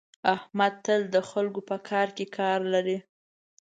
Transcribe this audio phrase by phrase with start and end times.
[0.35, 2.97] احمد تل د خلکو په کار کې کار لري.